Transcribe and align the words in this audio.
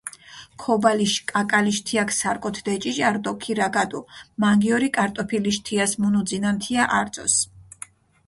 ქობალიშ 0.61 1.13
კაკალიშ 1.31 1.77
თიაქ 1.85 2.09
სარკოთ 2.19 2.55
დეჭიჭარჷ 2.65 3.19
დო 3.25 3.31
ქირაგადუ, 3.41 3.99
მანგიორი 4.41 4.89
კარტოფილიშ 4.97 5.57
თიას 5.65 5.93
მუნუძინანთია 6.01 6.83
არძოს. 6.99 7.35